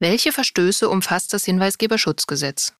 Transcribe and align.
Welche 0.00 0.30
Verstöße 0.30 0.88
umfasst 0.88 1.32
das 1.32 1.44
Hinweisgeberschutzgesetz? 1.44 2.72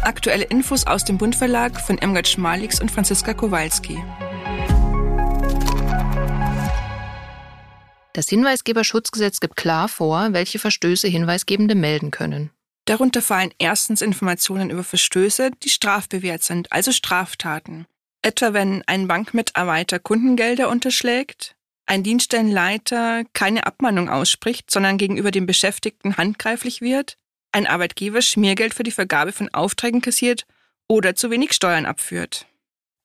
Aktuelle 0.00 0.44
Infos 0.44 0.86
aus 0.86 1.04
dem 1.04 1.18
Bundverlag 1.18 1.78
von 1.78 1.98
Emgard 1.98 2.26
Schmalix 2.26 2.80
und 2.80 2.90
Franziska 2.90 3.34
Kowalski. 3.34 4.02
Das 8.14 8.30
Hinweisgeberschutzgesetz 8.30 9.40
gibt 9.40 9.56
klar 9.56 9.88
vor, 9.88 10.32
welche 10.32 10.58
Verstöße 10.58 11.06
Hinweisgebende 11.06 11.74
melden 11.74 12.10
können. 12.10 12.48
Darunter 12.86 13.20
fallen 13.20 13.50
erstens 13.58 14.00
Informationen 14.00 14.70
über 14.70 14.84
Verstöße, 14.84 15.50
die 15.62 15.68
strafbewehrt 15.68 16.42
sind, 16.42 16.72
also 16.72 16.92
Straftaten. 16.92 17.84
Etwa 18.22 18.54
wenn 18.54 18.82
ein 18.86 19.06
Bankmitarbeiter 19.06 19.98
Kundengelder 19.98 20.70
unterschlägt, 20.70 21.56
ein 21.86 22.02
Dienststellenleiter 22.02 23.24
keine 23.32 23.66
Abmahnung 23.66 24.08
ausspricht, 24.08 24.70
sondern 24.70 24.98
gegenüber 24.98 25.30
dem 25.30 25.46
Beschäftigten 25.46 26.16
handgreiflich 26.16 26.80
wird, 26.80 27.16
ein 27.52 27.66
Arbeitgeber 27.66 28.22
Schmiergeld 28.22 28.74
für 28.74 28.82
die 28.82 28.90
Vergabe 28.90 29.32
von 29.32 29.52
Aufträgen 29.52 30.00
kassiert 30.00 30.46
oder 30.88 31.14
zu 31.14 31.30
wenig 31.30 31.52
Steuern 31.52 31.86
abführt. 31.86 32.46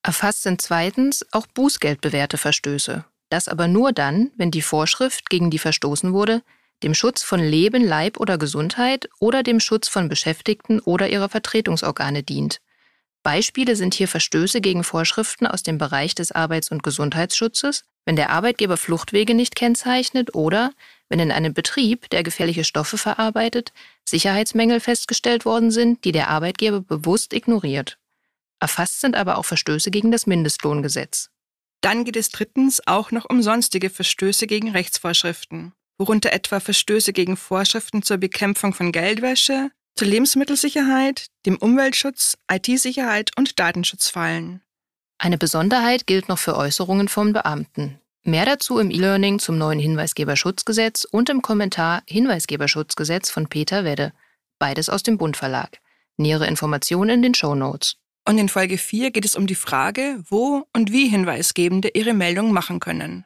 Erfasst 0.02 0.44
sind 0.44 0.62
zweitens 0.62 1.26
auch 1.32 1.46
bußgeldbewährte 1.48 2.38
Verstöße. 2.38 3.06
Das 3.30 3.48
aber 3.48 3.68
nur 3.68 3.92
dann, 3.92 4.32
wenn 4.38 4.50
die 4.50 4.62
Vorschrift, 4.62 5.30
gegen 5.30 5.52
die 5.52 5.60
verstoßen 5.60 6.14
wurde, 6.14 6.42
dem 6.82 6.94
Schutz 6.94 7.22
von 7.22 7.42
Leben, 7.42 7.84
Leib 7.84 8.18
oder 8.18 8.38
Gesundheit 8.38 9.10
oder 9.20 9.44
dem 9.44 9.60
Schutz 9.60 9.88
von 9.88 10.08
Beschäftigten 10.08 10.80
oder 10.80 11.10
ihrer 11.10 11.30
Vertretungsorgane 11.30 12.24
dient. 12.24 12.62
Beispiele 13.22 13.76
sind 13.76 13.94
hier 13.94 14.08
Verstöße 14.08 14.62
gegen 14.62 14.84
Vorschriften 14.86 15.46
aus 15.46 15.62
dem 15.62 15.78
Bereich 15.78 16.16
des 16.16 16.32
Arbeits- 16.32 16.72
und 16.72 16.84
Gesundheitsschutzes, 16.84 17.84
wenn 18.10 18.16
der 18.16 18.32
Arbeitgeber 18.32 18.76
Fluchtwege 18.76 19.36
nicht 19.36 19.56
kennzeichnet 19.56 20.34
oder 20.34 20.74
wenn 21.10 21.20
in 21.20 21.32
einem 21.32 21.54
Betrieb, 21.54 22.10
der 22.10 22.24
gefährliche 22.24 22.64
Stoffe 22.64 22.98
verarbeitet, 22.98 23.72
Sicherheitsmängel 24.04 24.80
festgestellt 24.80 25.46
worden 25.46 25.70
sind, 25.70 26.04
die 26.06 26.12
der 26.12 26.28
Arbeitgeber 26.30 26.82
bewusst 26.82 27.34
ignoriert. 27.34 28.00
Erfasst 28.60 29.00
sind 29.00 29.16
aber 29.16 29.38
auch 29.38 29.46
Verstöße 29.46 29.92
gegen 29.92 30.12
das 30.12 30.26
Mindestlohngesetz. 30.26 31.30
Dann 31.82 32.04
geht 32.04 32.16
es 32.16 32.32
drittens 32.32 32.82
auch 32.88 33.12
noch 33.12 33.30
um 33.30 33.44
sonstige 33.44 33.92
Verstöße 33.92 34.48
gegen 34.48 34.72
Rechtsvorschriften 34.72 35.74
worunter 36.00 36.34
etwa 36.34 36.60
Verstöße 36.60 37.14
gegen 37.14 37.38
Vorschriften 37.38 38.02
zur 38.02 38.18
Bekämpfung 38.18 38.74
von 38.74 38.92
Geldwäsche, 38.92 39.70
zur 39.96 40.08
Lebensmittelsicherheit, 40.08 41.28
dem 41.46 41.58
Umweltschutz, 41.58 42.38
IT-Sicherheit 42.52 43.32
und 43.38 43.60
Datenschutz 43.60 44.08
fallen. 44.10 44.62
Eine 45.22 45.38
Besonderheit 45.38 46.08
gilt 46.08 46.30
noch 46.30 46.40
für 46.40 46.56
Äußerungen 46.56 47.10
von 47.10 47.34
Beamten. 47.34 48.00
Mehr 48.24 48.46
dazu 48.46 48.80
im 48.80 48.90
E-Learning 48.90 49.40
zum 49.40 49.58
neuen 49.58 49.78
Hinweisgeberschutzgesetz 49.78 51.04
und 51.04 51.30
im 51.30 51.42
Kommentar 51.42 52.04
Hinweisgeberschutzgesetz 52.08 53.30
von 53.30 53.48
Peter 53.48 53.84
Wedde, 53.84 54.14
beides 54.60 54.90
aus 54.90 55.04
dem 55.04 55.18
Bund 55.18 55.36
Verlag. 55.36 55.80
Nähere 56.16 56.48
Informationen 56.48 57.10
in 57.10 57.22
den 57.22 57.34
Show 57.34 57.54
Notes. 57.54 57.98
Und 58.26 58.38
in 58.38 58.48
Folge 58.48 58.78
4 58.78 59.12
geht 59.12 59.26
es 59.26 59.36
um 59.36 59.46
die 59.46 59.56
Frage, 59.56 60.24
wo 60.30 60.66
und 60.74 60.94
wie 60.94 61.10
Hinweisgebende 61.10 61.90
ihre 61.90 62.14
Meldung 62.14 62.54
machen 62.54 62.80
können. 62.80 63.26